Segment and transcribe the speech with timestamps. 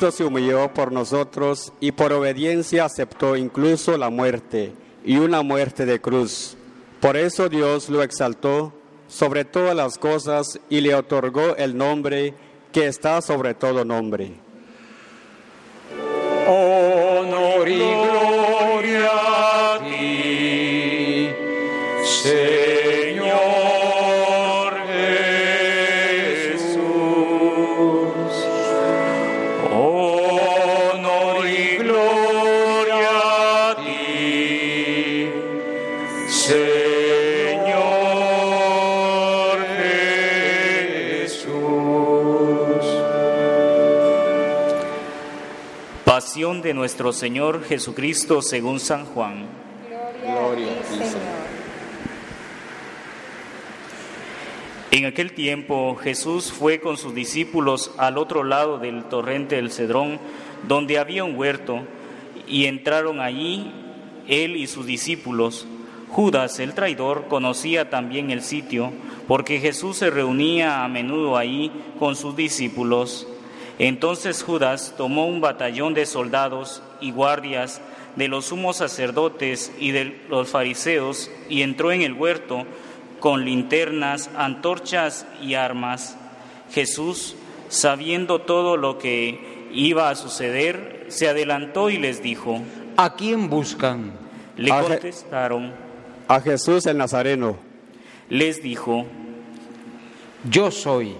[0.00, 4.72] Cristo se humilló por nosotros y por obediencia aceptó incluso la muerte
[5.04, 6.56] y una muerte de cruz.
[7.02, 8.72] Por eso Dios lo exaltó
[9.08, 12.32] sobre todas las cosas y le otorgó el nombre
[12.72, 14.32] que está sobre todo nombre.
[16.48, 19.10] Honor y gloria
[19.74, 21.28] a ti,
[46.70, 49.44] de nuestro Señor Jesucristo según San Juan.
[50.22, 51.40] Gloria a ti, Señor.
[54.92, 60.20] En aquel tiempo Jesús fue con sus discípulos al otro lado del torrente del Cedrón,
[60.68, 61.80] donde había un huerto,
[62.46, 63.72] y entraron allí
[64.28, 65.66] él y sus discípulos.
[66.10, 68.92] Judas, el traidor, conocía también el sitio,
[69.26, 73.26] porque Jesús se reunía a menudo ahí con sus discípulos.
[73.80, 77.80] Entonces Judas tomó un batallón de soldados y guardias
[78.14, 82.66] de los sumos sacerdotes y de los fariseos y entró en el huerto
[83.20, 86.18] con linternas, antorchas y armas.
[86.70, 87.36] Jesús,
[87.70, 92.60] sabiendo todo lo que iba a suceder, se adelantó y les dijo,
[92.98, 94.12] ¿A quién buscan?
[94.58, 95.72] le A contestaron,
[96.28, 97.56] A Jesús el Nazareno.
[98.28, 99.06] les dijo,
[100.50, 101.16] Yo soy.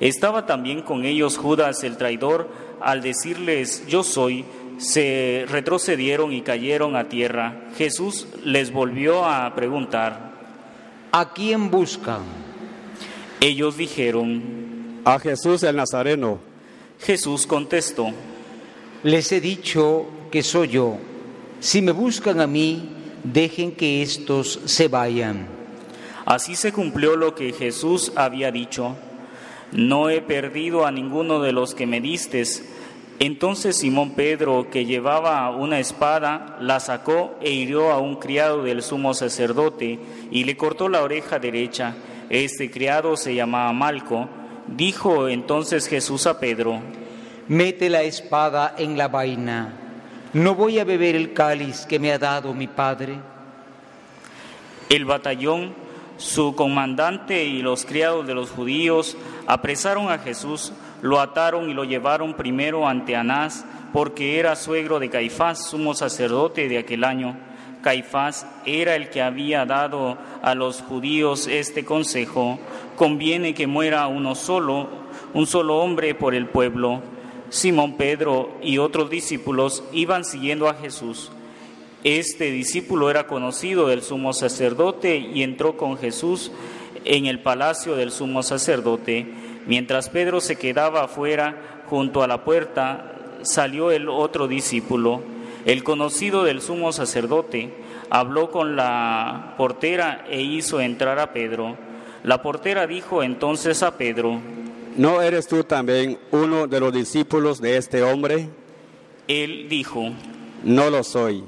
[0.00, 2.48] Estaba también con ellos Judas el traidor,
[2.80, 4.44] al decirles yo soy,
[4.78, 7.62] se retrocedieron y cayeron a tierra.
[7.76, 10.28] Jesús les volvió a preguntar.
[11.10, 12.20] ¿A quién buscan?
[13.40, 16.38] Ellos dijeron, A Jesús el Nazareno.
[17.00, 18.08] Jesús contestó,
[19.02, 20.98] Les he dicho que soy yo.
[21.60, 22.90] Si me buscan a mí,
[23.24, 25.48] dejen que estos se vayan.
[26.24, 28.96] así se cumplió lo que Jesús había dicho,
[29.72, 32.64] no he perdido a ninguno de los que me distes.
[33.18, 38.82] Entonces Simón Pedro, que llevaba una espada, la sacó e hirió a un criado del
[38.82, 39.98] sumo sacerdote
[40.30, 41.96] y le cortó la oreja derecha.
[42.30, 44.28] Este criado se llamaba Malco.
[44.68, 46.80] Dijo entonces Jesús a Pedro,
[47.48, 49.72] Mete la espada en la vaina.
[50.34, 53.18] ¿No voy a beber el cáliz que me ha dado mi Padre?
[54.90, 55.72] El batallón,
[56.18, 61.84] su comandante y los criados de los judíos apresaron a Jesús, lo ataron y lo
[61.84, 67.36] llevaron primero ante Anás, porque era suegro de Caifás, sumo sacerdote de aquel año.
[67.82, 72.58] Caifás era el que había dado a los judíos este consejo,
[72.96, 74.88] conviene que muera uno solo,
[75.32, 77.00] un solo hombre por el pueblo.
[77.50, 81.30] Simón Pedro y otros discípulos iban siguiendo a Jesús.
[82.04, 86.52] Este discípulo era conocido del sumo sacerdote y entró con Jesús
[87.04, 89.26] en el palacio del sumo sacerdote.
[89.66, 95.22] Mientras Pedro se quedaba afuera, junto a la puerta, salió el otro discípulo,
[95.64, 97.70] el conocido del sumo sacerdote.
[98.10, 101.76] Habló con la portera e hizo entrar a Pedro.
[102.22, 104.40] La portera dijo entonces a Pedro,
[104.96, 108.48] ¿No eres tú también uno de los discípulos de este hombre?
[109.28, 110.10] él dijo,
[110.64, 111.44] No lo soy.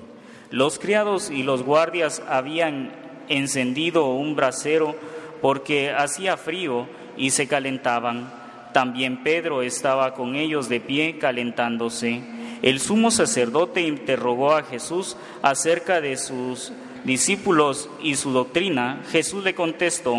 [0.50, 2.92] Los criados y los guardias habían
[3.28, 4.96] encendido un brasero
[5.40, 6.86] porque hacía frío
[7.16, 8.32] y se calentaban.
[8.72, 12.22] También Pedro estaba con ellos de pie calentándose.
[12.62, 16.72] El sumo sacerdote interrogó a Jesús acerca de sus
[17.04, 19.02] discípulos y su doctrina.
[19.10, 20.16] Jesús le contestó,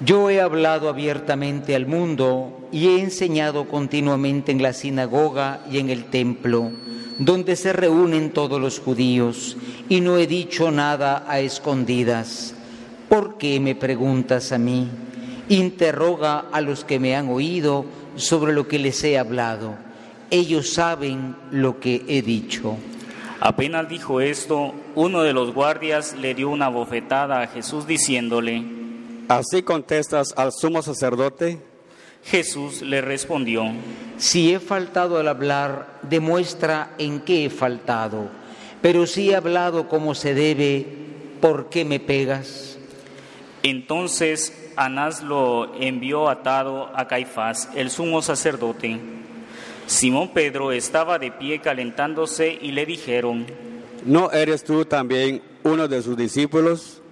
[0.00, 5.90] Yo he hablado abiertamente al mundo y he enseñado continuamente en la sinagoga y en
[5.90, 6.72] el templo,
[7.18, 9.56] donde se reúnen todos los judíos,
[9.88, 12.54] y no he dicho nada a escondidas.
[13.08, 14.88] ¿Por qué me preguntas a mí?
[15.48, 17.84] Interroga a los que me han oído
[18.16, 19.74] sobre lo que les he hablado.
[20.30, 22.76] Ellos saben lo que he dicho.
[23.40, 28.62] apenas dijo esto, uno de los guardias le dio una bofetada a Jesús diciéndole,
[29.28, 31.58] ¿Así contestas al sumo sacerdote?
[32.24, 33.64] Jesús le respondió,
[34.16, 38.28] Si he faltado al hablar, demuestra en qué he faltado.
[38.80, 40.86] Pero si he hablado como se debe,
[41.40, 42.78] ¿por qué me pegas?
[43.62, 48.98] Entonces Anás lo envió atado a Caifás, el sumo sacerdote.
[49.86, 53.46] Simón Pedro estaba de pie calentándose y le dijeron,
[54.04, 57.02] ¿No eres tú también uno de sus discípulos?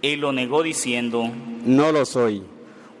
[0.00, 1.28] él lo negó diciendo,
[1.64, 2.42] No lo soy.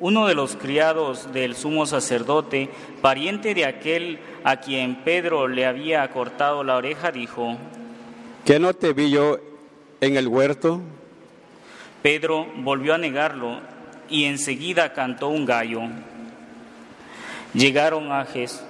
[0.00, 6.08] Uno de los criados del sumo sacerdote, pariente de aquel a quien Pedro le había
[6.10, 7.56] cortado la oreja, dijo,
[8.44, 9.38] ¿Que no te vi yo
[10.00, 10.80] en el huerto?
[12.02, 13.58] Pedro volvió a negarlo
[14.08, 15.82] y enseguida cantó un gallo.
[17.52, 18.26] Llegaron a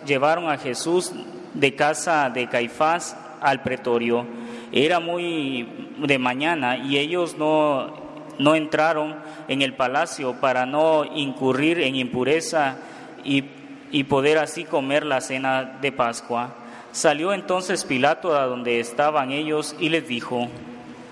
[0.06, 1.12] llevaron a Jesús
[1.52, 4.24] de casa de Caifás al pretorio.
[4.72, 8.07] Era muy de mañana y ellos no,
[8.38, 9.16] no entraron
[9.48, 12.76] en el palacio para no incurrir en impureza
[13.24, 13.44] y,
[13.90, 16.54] y poder así comer la cena de Pascua.
[16.92, 20.48] Salió entonces Pilato a donde estaban ellos y les dijo,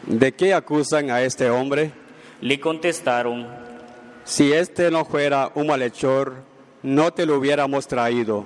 [0.07, 1.91] ¿De qué acusan a este hombre?
[2.41, 3.47] le contestaron,
[4.25, 6.43] Si este no fuera un malhechor,
[6.83, 8.45] no te lo hubiéramos traído.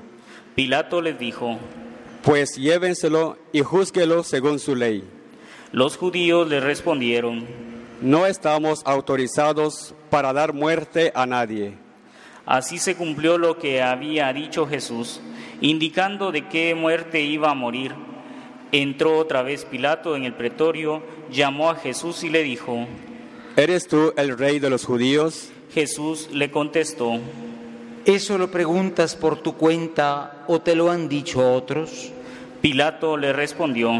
[0.55, 1.59] Pilato les dijo,
[2.23, 5.05] Pues llévenselo y júzguelo según su ley.
[5.73, 7.47] los judíos le respondieron,
[8.01, 11.75] No estamos autorizados para dar muerte a nadie.
[12.47, 15.21] así se cumplió lo que había dicho Jesús,
[15.61, 17.95] indicando de qué muerte iba a morir.
[18.73, 22.87] Entró otra vez Pilato en el pretorio, llamó a Jesús y le dijo,
[23.57, 25.51] ¿Eres tú el rey de los judíos?
[25.73, 27.19] Jesús le contestó,
[28.07, 32.11] ¿Eso lo preguntas por tu cuenta o te lo han dicho otros?
[32.63, 33.93] Pilato le respondió,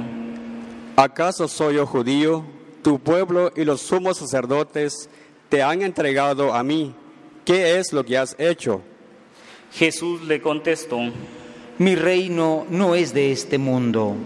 [0.97, 2.45] ¿Acaso soy yo judío?
[2.83, 5.11] Tu pueblo y los sumos sacerdotes
[5.49, 6.95] te han entregado a mí.
[7.45, 8.83] ¿Qué es lo que has hecho?
[9.73, 10.99] Jesús le contestó,
[11.79, 14.17] Mi reino no es de este mundo.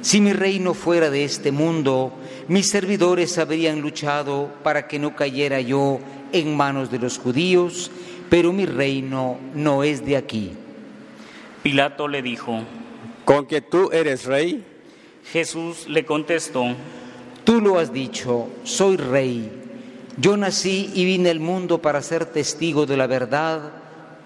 [0.00, 2.12] Si mi reino fuera de este mundo,
[2.46, 5.98] mis servidores habrían luchado para que no cayera yo
[6.32, 7.90] en manos de los judíos,
[8.30, 10.52] pero mi reino no es de aquí.
[11.62, 12.60] Pilato le dijo,
[13.24, 14.64] ¿Con que tú eres rey?
[15.32, 16.64] Jesús le contestó,
[17.48, 19.50] Tú lo has dicho, soy rey.
[20.18, 23.72] Yo nací y vine al mundo para ser testigo de la verdad.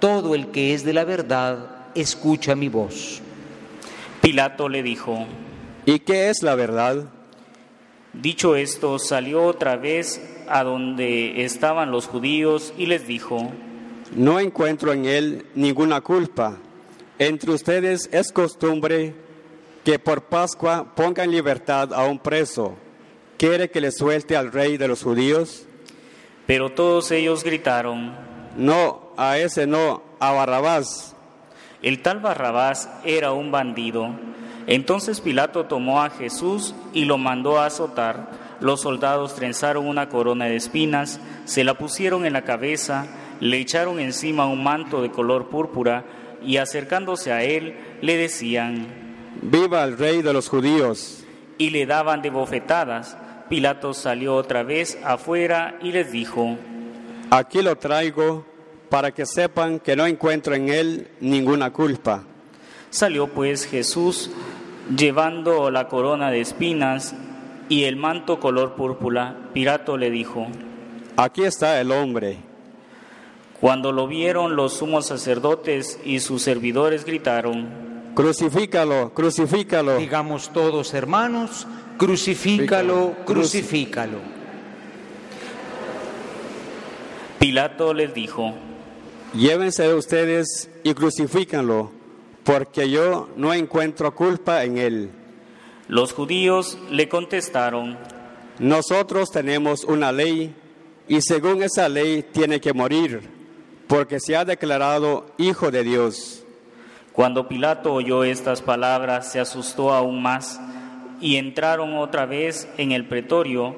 [0.00, 3.20] Todo el que es de la verdad, escucha mi voz.
[4.20, 5.24] Pilato le dijo,
[5.86, 7.04] ¿Y qué es la verdad?
[8.12, 13.52] Dicho esto, salió otra vez a donde estaban los judíos y les dijo,
[14.16, 16.58] No encuentro en él ninguna culpa.
[17.20, 19.14] Entre ustedes es costumbre
[19.84, 22.76] que por Pascua pongan en libertad a un preso.
[23.42, 25.66] ¿Quiere que le suelte al rey de los judíos?
[26.46, 28.14] pero todos ellos gritaron,
[28.56, 31.16] No, a ese no, a Barrabás.
[31.82, 34.10] el tal Barrabás era un bandido.
[34.68, 38.30] Entonces Pilato tomó a Jesús y lo mandó a azotar.
[38.60, 43.08] Los soldados trenzaron una corona de espinas, se la pusieron en la cabeza,
[43.40, 46.04] le echaron encima un manto de color púrpura
[46.44, 48.86] y acercándose a él le decían,
[49.42, 51.24] Viva el rey de los judíos.
[51.58, 53.16] y le daban de bofetadas.
[53.52, 56.56] Pilato salió otra vez afuera y les dijo,
[57.28, 58.46] Aquí lo traigo
[58.88, 62.22] para que sepan que no encuentro en él ninguna culpa.
[62.88, 64.30] Salió pues Jesús
[64.96, 67.14] llevando la corona de espinas
[67.68, 69.36] y el manto color púrpura.
[69.52, 70.46] Pilato le dijo,
[71.18, 72.38] Aquí está el hombre.
[73.60, 79.96] cuando lo vieron los sumos sacerdotes y sus servidores gritaron, Crucifícalo, crucifícalo.
[79.96, 81.66] Digamos todos, hermanos,
[81.98, 84.18] crucifícalo, crucifícalo.
[87.38, 88.54] Pilato les dijo,
[89.34, 91.90] Llévense ustedes y crucifícanlo,
[92.44, 95.10] porque yo no encuentro culpa en él.
[95.88, 97.96] los judíos le contestaron,
[98.58, 100.54] Nosotros tenemos una ley
[101.08, 103.22] y según esa ley tiene que morir,
[103.88, 106.44] porque se ha declarado hijo de Dios.
[107.12, 110.60] Cuando Pilato oyó estas palabras, se asustó aún más
[111.22, 113.74] y entraron otra vez en el pretorio,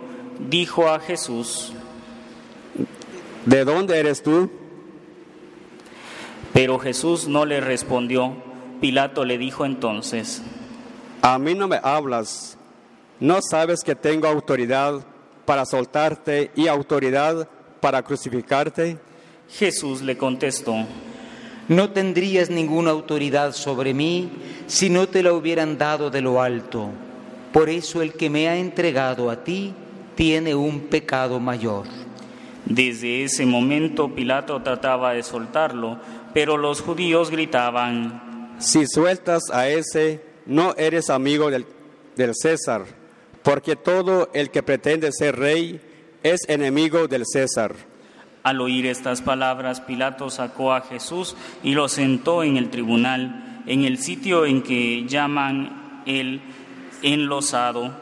[0.48, 1.72] dijo a Jesús,
[3.46, 4.50] ¿De dónde eres tú?
[6.54, 8.36] pero Jesús no le respondió.
[8.80, 10.40] Pilato le dijo entonces,
[11.20, 12.56] A mí no me hablas.
[13.18, 15.04] ¿No sabes que tengo autoridad
[15.44, 17.48] para soltarte y autoridad
[17.80, 18.98] para crucificarte?
[19.48, 20.74] Jesús le contestó,
[21.66, 24.30] No tendrías ninguna autoridad sobre mí
[24.68, 26.88] si no te la hubieran dado de lo alto.
[27.54, 29.72] Por eso el que me ha entregado a ti
[30.16, 31.86] tiene un pecado mayor.
[32.66, 36.00] Desde ese momento Pilato trataba de soltarlo,
[36.34, 41.64] pero los judíos gritaban, Si sueltas a ese, no eres amigo del,
[42.16, 42.86] del César,
[43.44, 45.80] porque todo el que pretende ser rey
[46.24, 47.76] es enemigo del César.
[48.42, 53.84] Al oír estas palabras, Pilato sacó a Jesús y lo sentó en el tribunal, en
[53.84, 56.40] el sitio en que llaman el
[57.12, 57.92] enlosado,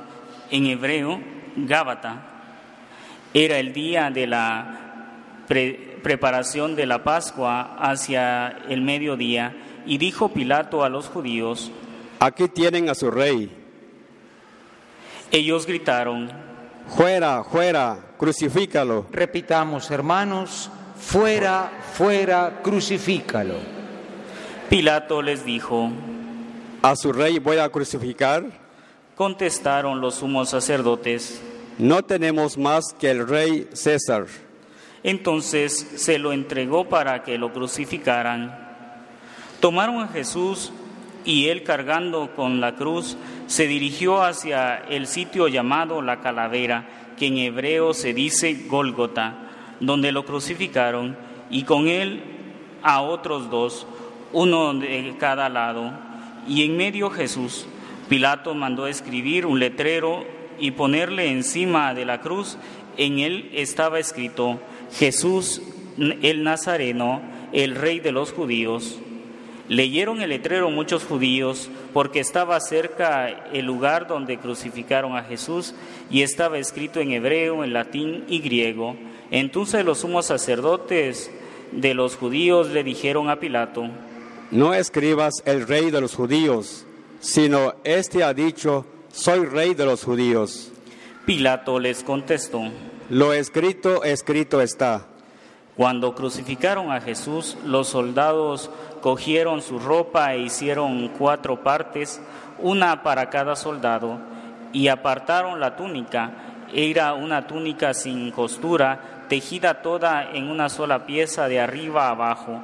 [0.51, 1.21] en hebreo,
[1.57, 2.23] Gábata.
[3.35, 5.15] Era el día de la
[5.49, 9.55] pre- preparación de la Pascua hacia el mediodía,
[9.87, 11.71] y dijo Pilato a los judíos,
[12.21, 13.51] Aquí tienen a su rey.
[15.31, 16.31] ellos gritaron,
[16.89, 19.07] Fuera, fuera, crucifícalo.
[19.13, 23.55] Repitamos, hermanos, fuera, fuera, crucifícalo.
[24.69, 25.91] Pilato les dijo,
[26.83, 28.62] A su rey voy a crucificar.
[29.23, 31.41] Contestaron los sumos sacerdotes,
[31.79, 34.27] No tenemos más que el rey César.
[35.05, 38.53] Entonces se lo entregó para que lo crucificaran.
[39.61, 40.73] Tomaron a Jesús
[41.25, 47.29] y él cargando con la cruz se dirigió hacia el sitio llamado la calavera, que
[47.29, 49.35] en hebreo se dice Gólgota,
[49.79, 51.17] donde lo crucificaron
[51.49, 52.25] y con él
[52.83, 53.87] a otros dos,
[54.33, 55.93] uno de cada lado,
[56.49, 57.69] y en medio Jesús.
[58.09, 60.25] Pilato mandó escribir un letrero
[60.59, 62.59] y ponerle encima de la cruz.
[62.97, 64.61] En él estaba escrito,
[64.93, 65.63] Jesús
[65.99, 67.21] el Nazareno,
[67.53, 68.99] el rey de los judíos.
[69.69, 75.75] Leyeron el letrero muchos judíos porque estaba cerca el lugar donde crucificaron a Jesús
[76.11, 78.97] y estaba escrito en hebreo, en latín y griego.
[79.31, 81.31] Entonces los sumos sacerdotes
[81.71, 83.89] de los judíos le dijeron a Pilato,
[84.51, 86.87] No escribas el rey de los judíos,
[87.23, 90.73] sino este ha dicho, soy rey de los judíos.
[91.25, 92.63] Pilato les contestó,
[93.09, 95.07] Lo escrito, escrito está.
[95.77, 102.21] Cuando crucificaron a Jesús, los soldados cogieron su ropa e hicieron cuatro partes,
[102.59, 104.19] una para cada soldado,
[104.73, 106.33] y apartaron la túnica.
[106.75, 112.61] Era una túnica sin costura, tejida toda en una sola pieza de arriba a abajo.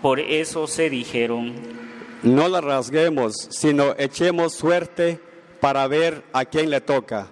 [0.00, 1.83] Por eso se dijeron,
[2.24, 5.20] No la rasguemos, sino echemos suerte
[5.60, 7.26] para ver a quién le toca.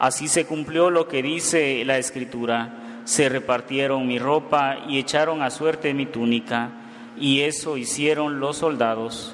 [0.00, 3.02] Así se cumplió lo que dice la escritura.
[3.04, 6.70] Se repartieron mi ropa y echaron a suerte mi túnica,
[7.16, 9.32] y eso hicieron los soldados.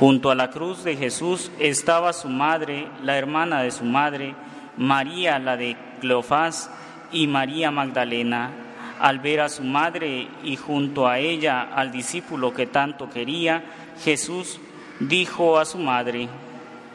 [0.00, 4.34] Junto a la cruz de Jesús estaba su madre, la hermana de su madre,
[4.76, 6.70] María la de Cleofás
[7.12, 8.63] y María Magdalena.
[9.04, 13.62] Al ver a su madre y junto a ella al discípulo que tanto quería,
[14.02, 14.58] Jesús
[14.98, 16.26] dijo a su madre,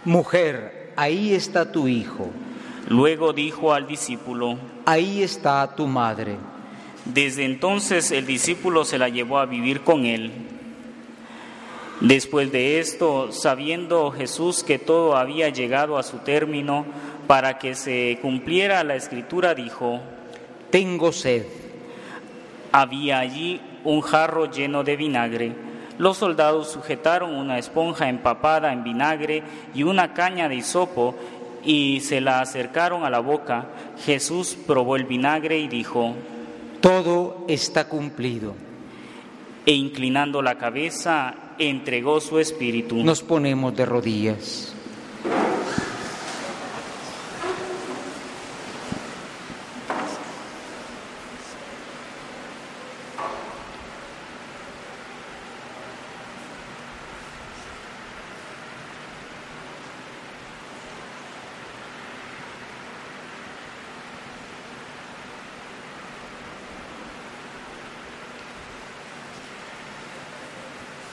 [0.05, 2.31] Mujer, ahí está tu hijo,
[2.87, 6.37] luego dijo al discípulo, ahí está tu madre.
[7.05, 10.31] Desde entonces el discípulo se la llevó a vivir con él.
[12.01, 16.87] Después de esto, sabiendo Jesús que todo había llegado a su término,
[17.27, 19.99] para que se cumpliera la escritura, dijo,
[20.71, 21.68] Tengo sed.
[22.71, 25.53] Había allí un jarro lleno de vinagre.
[25.97, 29.43] Los soldados sujetaron una esponja empapada en vinagre
[29.75, 31.15] y una caña de hisopo
[31.63, 33.65] y se la acercaron a la boca.
[34.05, 36.15] Jesús probó el vinagre y dijo,
[36.81, 38.55] Todo está cumplido.
[39.65, 42.95] e inclinando la cabeza entregó su espíritu.
[43.03, 44.73] Nos ponemos de rodillas.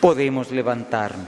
[0.07, 1.27] Podemos levantarnos.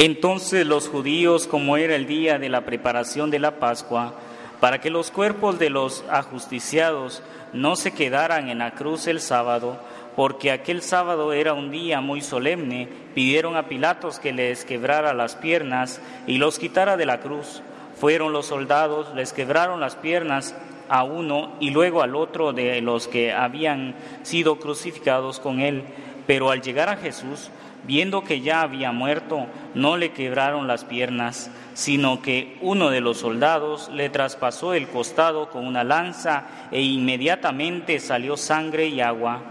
[0.00, 4.14] Entonces los judíos, como era el día de la preparación de la Pascua,
[4.58, 9.78] para que los cuerpos de los ajusticiados no se quedaran en la cruz el sábado,
[10.16, 15.36] porque aquel sábado era un día muy solemne, pidieron a Pilatos que les quebrara las
[15.36, 17.62] piernas y los quitara de la cruz.
[18.00, 20.56] Fueron los soldados, les quebraron las piernas
[20.88, 25.84] a uno y luego al otro de los que habían sido crucificados con él.
[26.26, 27.50] Pero al llegar a Jesús,
[27.86, 33.18] viendo que ya había muerto, no le quebraron las piernas, sino que uno de los
[33.18, 39.42] soldados le traspasó el costado con una lanza e inmediatamente salió sangre y agua.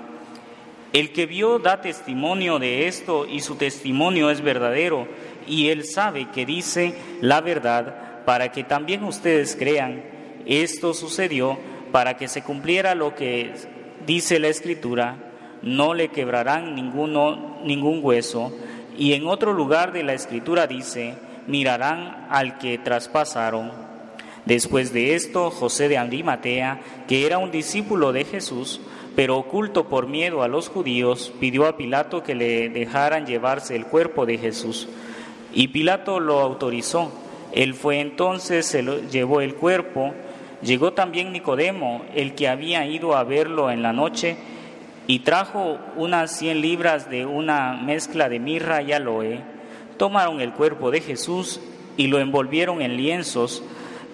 [0.92, 5.08] El que vio da testimonio de esto y su testimonio es verdadero
[5.48, 10.15] y él sabe que dice la verdad para que también ustedes crean.
[10.46, 11.58] Esto sucedió
[11.92, 13.54] para que se cumpliera lo que
[14.06, 15.18] dice la escritura,
[15.62, 18.52] no le quebrarán ninguno, ningún hueso.
[18.98, 21.16] Y en otro lugar de la escritura dice,
[21.48, 23.72] mirarán al que traspasaron.
[24.46, 28.80] Después de esto, José de Arimatea, que era un discípulo de Jesús,
[29.16, 33.86] pero oculto por miedo a los judíos, pidió a Pilato que le dejaran llevarse el
[33.86, 34.88] cuerpo de Jesús.
[35.54, 37.12] Y Pilato lo autorizó.
[37.54, 40.14] Él fue entonces, se lo llevó el cuerpo.
[40.66, 44.36] Llegó también Nicodemo, el que había ido a verlo en la noche,
[45.06, 49.42] y trajo unas cien libras de una mezcla de mirra y aloe.
[49.98, 51.62] Tomaron el cuerpo de Jesús
[51.98, 53.64] y lo envolvieron en lienzos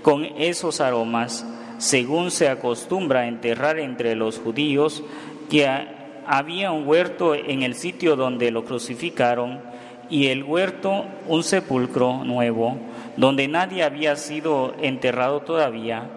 [0.01, 1.45] con esos aromas,
[1.77, 5.03] según se acostumbra enterrar entre los judíos,
[5.49, 5.69] que
[6.27, 9.61] había un huerto en el sitio donde lo crucificaron,
[10.09, 12.77] y el huerto un sepulcro nuevo,
[13.15, 16.09] donde nadie había sido enterrado todavía,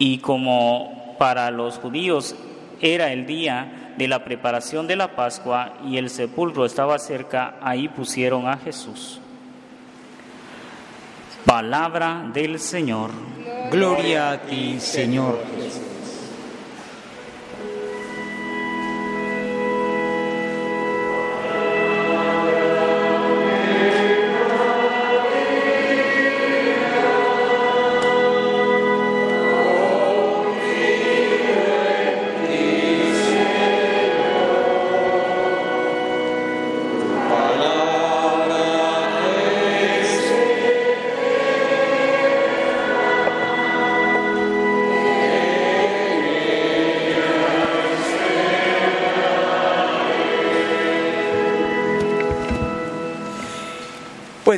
[0.00, 2.34] y como para los judíos
[2.80, 7.86] era el día de la preparación de la Pascua y el sepulcro estaba cerca, ahí
[7.88, 9.20] pusieron a Jesús.
[11.44, 13.10] Palabra del Señor.
[13.70, 15.38] Gloria a ti, Señor.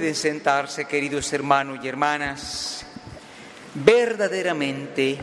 [0.03, 2.85] Pueden sentarse, queridos hermanos y hermanas.
[3.73, 5.17] Verdaderamente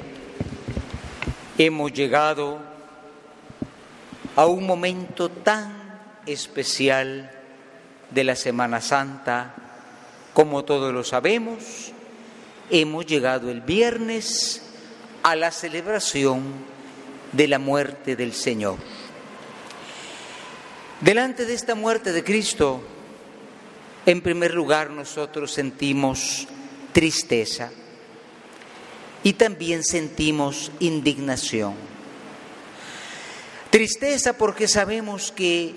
[1.58, 2.60] hemos llegado
[4.38, 7.30] a un momento tan especial
[8.10, 9.54] de la Semana Santa.
[10.34, 11.92] Como todos lo sabemos,
[12.70, 14.62] hemos llegado el viernes
[15.24, 16.42] a la celebración
[17.34, 18.78] de la muerte del Señor.
[21.02, 22.82] Delante de esta muerte de Cristo,
[24.10, 26.48] en primer lugar, nosotros sentimos
[26.94, 27.70] tristeza
[29.22, 31.76] y también sentimos indignación.
[33.70, 35.76] Tristeza porque sabemos que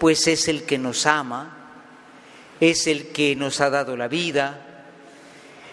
[0.00, 1.84] pues es el que nos ama,
[2.58, 4.88] es el que nos ha dado la vida,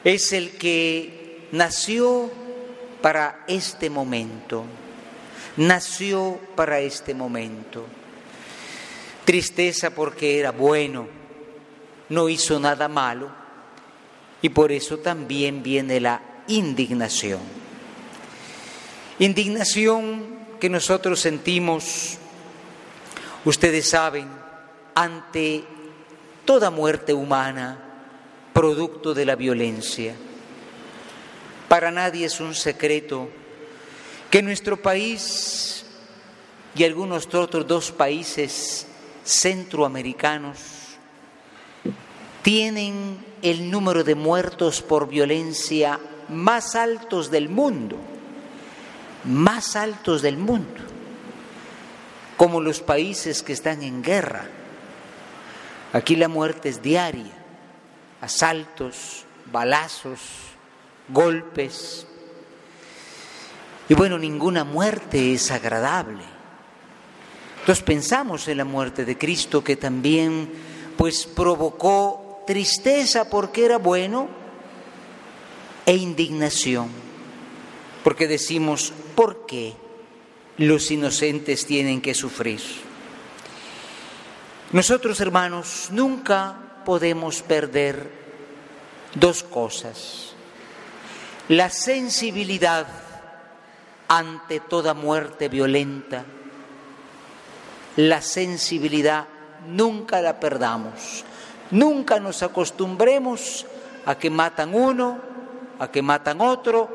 [0.04, 2.30] es el que nació
[3.02, 4.63] para este momento,
[5.56, 7.88] nació para este momento.
[9.26, 11.16] Tristeza porque era bueno,
[12.10, 13.30] no hizo nada malo
[14.41, 17.39] y por eso también viene la indignación.
[19.20, 22.17] Indignación que nosotros sentimos,
[23.46, 24.28] ustedes saben,
[24.96, 25.63] ante
[26.46, 27.84] toda muerte humana
[28.54, 30.15] producto de la violencia.
[31.67, 33.30] Para nadie es un secreto
[34.32, 35.86] que nuestro país
[36.76, 38.88] y algunos otros dos países
[39.24, 40.77] centroamericanos
[42.41, 47.97] tienen el número de muertos por violencia más altos del mundo,
[49.26, 50.82] más altos del mundo,
[52.36, 54.45] como los países que están en guerra.
[55.93, 57.34] Aquí la muerte es diaria,
[58.21, 60.19] asaltos, balazos,
[61.10, 62.08] golpes.
[63.89, 66.23] Y bueno, ninguna muerte es agradable.
[67.62, 70.50] Entonces pensamos en la muerte de Cristo que también
[70.97, 74.30] pues provocó tristeza porque era bueno
[75.86, 76.90] e indignación,
[78.04, 79.76] porque decimos, ¿por qué
[80.58, 82.62] los inocentes tienen que sufrir?
[84.72, 88.10] Nosotros, hermanos, nunca podemos perder
[89.14, 90.34] dos cosas.
[91.50, 92.88] La sensibilidad
[94.08, 96.26] ante toda muerte violenta,
[97.98, 99.28] la sensibilidad
[99.68, 101.26] nunca la perdamos.
[101.71, 103.65] Nunca nos acostumbremos
[104.06, 105.19] a que matan uno,
[105.80, 106.89] a que matan otro,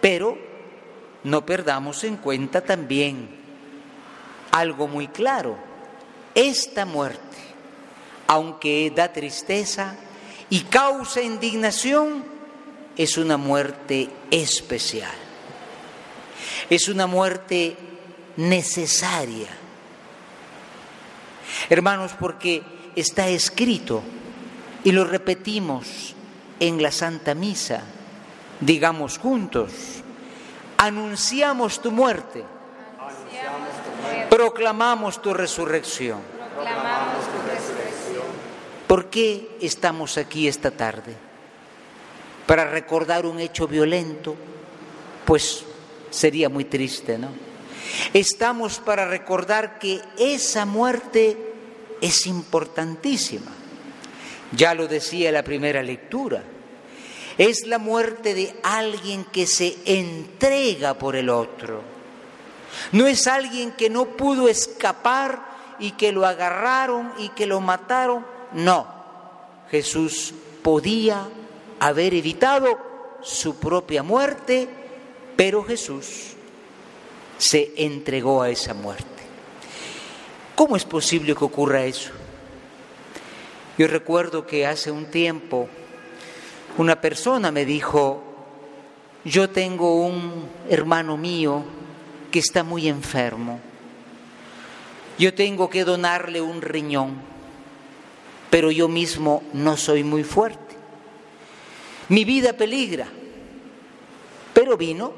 [0.00, 0.36] pero
[1.24, 3.28] no perdamos en cuenta también
[4.50, 5.56] algo muy claro.
[6.34, 7.38] Esta muerte,
[8.26, 9.96] aunque da tristeza
[10.48, 12.24] y causa indignación,
[12.96, 15.14] es una muerte especial.
[16.68, 17.76] Es una muerte
[18.36, 19.48] necesaria.
[21.68, 22.62] Hermanos, porque
[22.96, 24.02] está escrito
[24.84, 26.14] y lo repetimos
[26.58, 27.82] en la Santa Misa.
[28.60, 29.72] Digamos juntos,
[30.76, 32.44] anunciamos tu muerte,
[34.28, 36.20] proclamamos tu resurrección.
[38.86, 41.14] ¿Por qué estamos aquí esta tarde?
[42.46, 44.34] ¿Para recordar un hecho violento?
[45.24, 45.64] Pues
[46.10, 47.28] sería muy triste, ¿no?
[48.12, 51.49] Estamos para recordar que esa muerte
[52.00, 53.52] es importantísima,
[54.52, 56.42] Ya lo decía la primera lectura.
[57.38, 61.82] Es la muerte de alguien que se entrega por el otro.
[62.90, 68.26] No es alguien que no pudo escapar y que lo agarraron y que lo mataron.
[68.52, 68.86] No,
[69.70, 71.28] Jesús podía
[71.78, 72.78] haber evitado
[73.22, 74.68] su propia muerte,
[75.36, 76.34] pero Jesús
[77.38, 79.19] se entregó a esa muerte.
[80.60, 82.10] ¿Cómo es posible que ocurra eso?
[83.78, 85.70] Yo recuerdo que hace un tiempo
[86.76, 88.22] una persona me dijo,
[89.24, 91.64] yo tengo un hermano mío
[92.30, 93.58] que está muy enfermo,
[95.18, 97.14] yo tengo que donarle un riñón,
[98.50, 100.76] pero yo mismo no soy muy fuerte,
[102.10, 103.06] mi vida peligra,
[104.52, 105.14] pero vino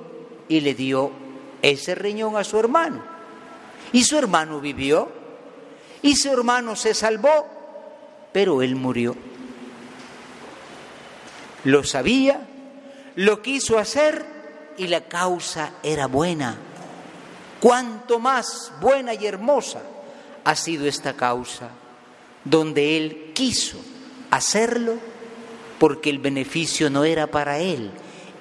[0.49, 1.11] y le dio
[1.63, 3.03] ese riñón a su hermano,
[3.93, 5.21] y su hermano vivió,
[6.03, 7.47] y su hermano se salvó,
[8.33, 9.17] pero él murió
[11.65, 12.41] lo sabía,
[13.17, 14.25] lo quiso hacer
[14.77, 16.57] y la causa era buena.
[17.61, 19.83] Cuanto más buena y hermosa
[20.45, 21.71] ha sido esta causa,
[22.45, 23.79] donde él quiso
[24.31, 24.95] hacerlo
[25.79, 27.91] porque el beneficio no era para él,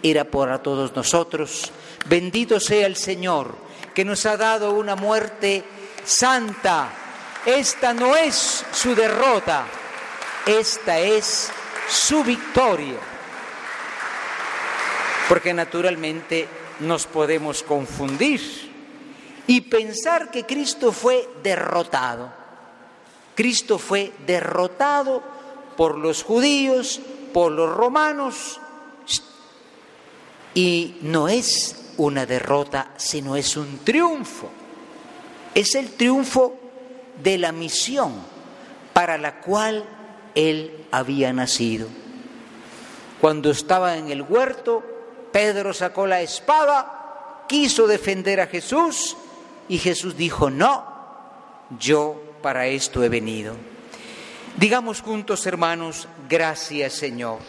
[0.02, 1.72] era para todos nosotros.
[2.08, 3.56] Bendito sea el Señor
[3.94, 5.64] que nos ha dado una muerte
[6.04, 6.92] santa.
[7.46, 9.66] Esta no es su derrota,
[10.46, 11.52] esta es
[11.90, 13.00] su victoria
[15.32, 16.46] porque naturalmente
[16.82, 18.42] nos podemos confundir
[19.48, 22.34] y pensar que Cristo fue derrotado.
[23.34, 25.24] Cristo fue derrotado
[25.78, 27.00] por los judíos,
[27.34, 28.60] por los romanos,
[30.54, 34.50] y no es una derrota, sino es un triunfo.
[35.56, 36.60] Es el triunfo
[37.24, 38.14] de la misión
[38.94, 39.86] para la cual
[40.36, 41.88] Él había nacido.
[43.20, 44.84] Cuando estaba en el huerto,
[45.32, 49.16] Pedro sacó la espada, quiso defender a Jesús
[49.70, 50.86] y Jesús dijo, no,
[51.80, 53.56] yo para esto he venido.
[54.58, 57.40] Digamos juntos, hermanos, gracias Señor.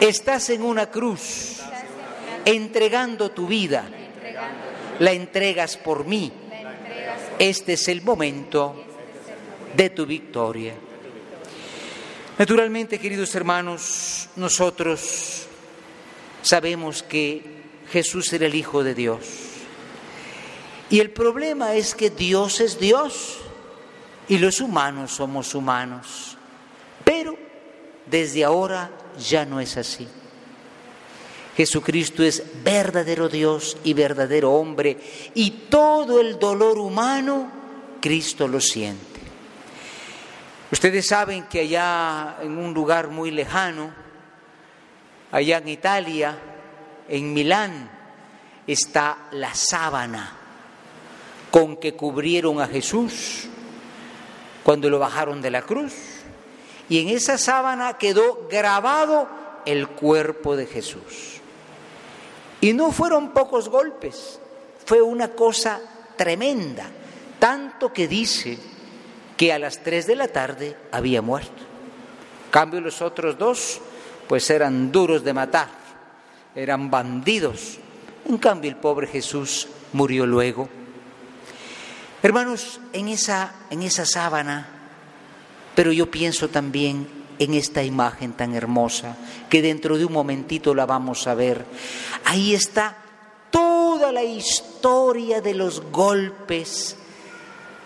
[0.00, 1.60] Estás en una cruz,
[2.44, 3.84] entregando tu vida,
[4.98, 6.32] la entregas por mí.
[7.38, 8.74] Este es el momento
[9.74, 10.74] de tu victoria.
[12.38, 15.46] Naturalmente, queridos hermanos, nosotros
[16.40, 17.42] sabemos que
[17.90, 19.18] Jesús era el Hijo de Dios.
[20.88, 23.38] Y el problema es que Dios es Dios
[24.28, 26.36] y los humanos somos humanos.
[27.04, 27.36] Pero
[28.06, 30.08] desde ahora ya no es así.
[31.56, 34.98] Jesucristo es verdadero Dios y verdadero hombre
[35.34, 37.50] y todo el dolor humano
[38.00, 39.20] Cristo lo siente.
[40.70, 44.06] Ustedes saben que allá en un lugar muy lejano,
[45.32, 46.38] Allá en Italia,
[47.08, 47.90] en Milán,
[48.66, 50.36] está la sábana
[51.50, 53.48] con que cubrieron a Jesús
[54.62, 55.94] cuando lo bajaron de la cruz.
[56.88, 59.28] Y en esa sábana quedó grabado
[59.66, 61.35] el cuerpo de Jesús.
[62.60, 64.40] Y no fueron pocos golpes,
[64.84, 65.80] fue una cosa
[66.16, 66.88] tremenda,
[67.38, 68.58] tanto que dice
[69.36, 71.62] que a las tres de la tarde había muerto.
[72.50, 73.80] cambio los otros dos
[74.26, 75.68] pues eran duros de matar,
[76.54, 77.78] eran bandidos.
[78.28, 80.68] En cambio, el pobre Jesús murió luego.
[82.22, 84.68] Hermanos, en esa, en esa sábana,
[85.76, 87.06] pero yo pienso también
[87.38, 89.16] en esta imagen tan hermosa,
[89.48, 91.64] que dentro de un momentito la vamos a ver.
[92.24, 92.96] Ahí está
[93.50, 96.96] toda la historia de los golpes,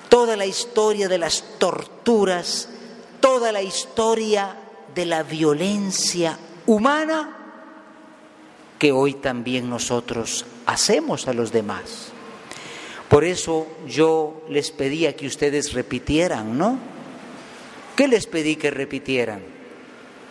[0.09, 2.69] toda la historia de las torturas,
[3.21, 4.57] toda la historia
[4.95, 7.37] de la violencia humana
[8.81, 12.13] que hoy también nosotros hacemos a los demás.
[13.11, 16.79] Por eso yo les pedía que ustedes repitieran, ¿no?
[18.01, 19.43] ¿Qué les pedí que repitieran?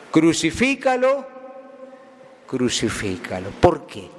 [0.10, 1.28] Crucifícalo,
[2.48, 3.52] crucifícalo.
[3.52, 4.10] ¿Por qué?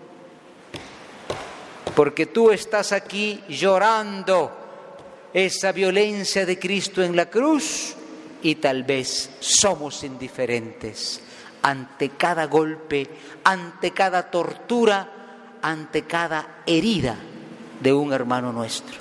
[1.96, 4.52] Porque tú estás aquí llorando
[5.34, 7.96] esa violencia de Cristo en la cruz
[8.40, 11.20] y tal vez somos indiferentes
[11.62, 13.04] ante cada golpe,
[13.42, 17.16] ante cada tortura, ante cada herida
[17.80, 18.94] de un hermano nuestro.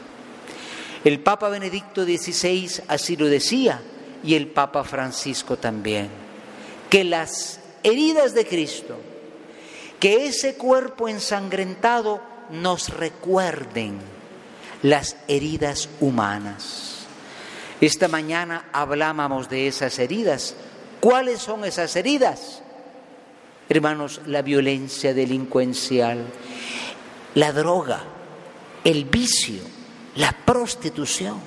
[1.03, 3.79] El Papa Benedicto XVI así lo decía
[4.23, 6.09] y el Papa Francisco también,
[6.89, 8.97] que las heridas de Cristo,
[9.99, 13.99] que ese cuerpo ensangrentado nos recuerden
[14.81, 16.95] las heridas humanas
[17.81, 20.55] esta mañana hablábamos de esas heridas
[20.99, 22.61] ¿Cuáles son esas heridas?
[23.69, 26.25] Hermanos, la violencia delincuencial,
[27.35, 28.03] la droga,
[28.83, 29.61] el vicio,
[30.15, 31.37] la prostitución.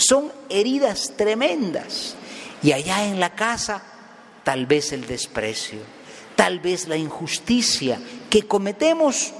[0.00, 2.14] Son heridas tremendas.
[2.62, 3.82] Y allá en la casa,
[4.42, 5.80] tal vez el desprecio,
[6.36, 9.34] tal vez la injusticia que cometemos.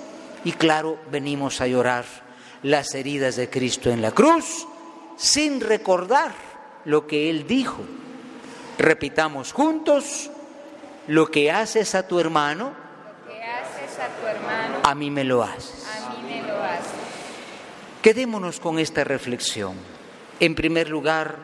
[0.44, 2.04] Y claro, venimos a llorar
[2.62, 4.66] las heridas de Cristo en la cruz
[5.16, 6.32] sin recordar
[6.84, 7.82] lo que Él dijo.
[8.78, 10.30] Repitamos juntos,
[11.06, 12.74] lo que haces a tu hermano,
[14.82, 15.86] a mí me lo haces.
[18.02, 19.99] Quedémonos con esta reflexión.
[20.40, 21.36] En primer lugar,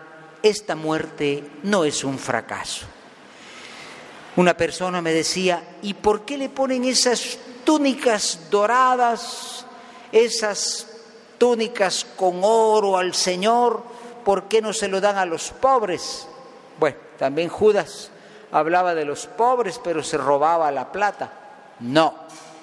[0.43, 2.87] esta muerte no es un fracaso.
[4.37, 9.67] Una persona me decía, ¿y por qué le ponen esas túnicas doradas,
[10.13, 10.89] esas
[11.39, 13.83] túnicas con oro al Señor?
[14.25, 16.27] ¿Por qué no se lo dan a los pobres?
[16.79, 18.11] Bueno, también Judas
[18.51, 21.33] hablaba de los pobres, pero se robaba la plata.
[21.81, 22.15] No,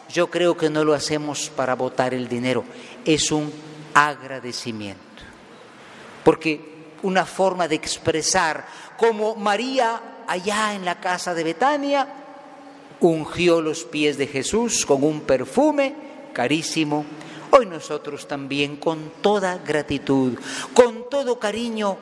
[0.10, 2.64] yo creo que no lo hacemos para votar el dinero,
[3.06, 3.52] es un
[3.94, 5.13] agradecimiento.
[6.24, 8.66] Porque una forma de expresar,
[8.98, 12.08] como María allá en la casa de Betania,
[13.00, 15.94] ungió los pies de Jesús con un perfume
[16.32, 17.06] carísimo,
[17.52, 20.40] hoy nosotros también con toda gratitud,
[20.74, 21.98] con todo cariño,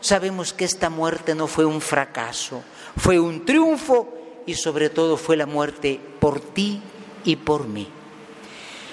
[0.00, 2.62] sabemos que esta muerte no fue un fracaso,
[2.96, 4.08] fue un triunfo
[4.46, 6.80] y sobre todo fue la muerte por ti
[7.24, 7.88] y por mí.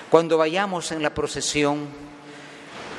[0.10, 1.88] Cuando vayamos en la procesión,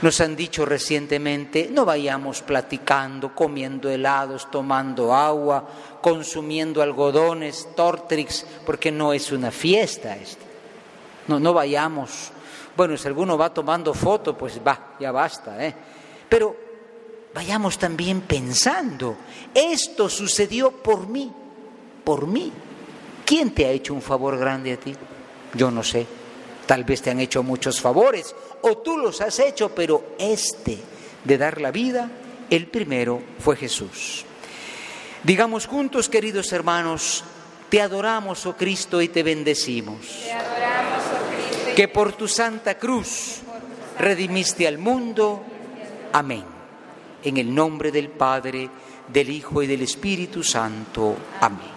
[0.05, 5.67] nos han dicho recientemente, no vayamos platicando, comiendo helados, tomando agua,
[6.03, 10.45] consumiendo algodones, tortrix, porque no es una fiesta esta.
[11.27, 12.33] No, no vayamos.
[12.77, 15.75] Bueno, si alguno va tomando foto, pues va, ya basta, ¿eh?
[16.29, 16.55] Pero
[17.33, 19.17] vayamos también pensando,
[19.55, 21.33] esto sucedió por mí,
[22.05, 22.53] por mí.
[23.25, 24.95] ¿Quién te ha hecho un favor grande a ti?
[25.55, 26.07] Yo no sé.
[26.67, 28.35] Tal vez te han hecho muchos favores
[28.67, 30.79] o tú los has hecho, pero este
[31.23, 32.11] de dar la vida,
[32.49, 34.25] el primero fue Jesús.
[35.23, 37.25] Digamos juntos, queridos hermanos,
[37.69, 39.99] te adoramos, oh Cristo, y te bendecimos.
[40.25, 41.75] Te adoramos, oh Cristo.
[41.77, 43.41] Que por tu santa cruz
[43.99, 45.43] redimiste al mundo.
[46.13, 46.45] Amén.
[47.23, 48.71] En el nombre del Padre,
[49.09, 51.17] del Hijo y del Espíritu Santo.
[51.41, 51.74] Amén.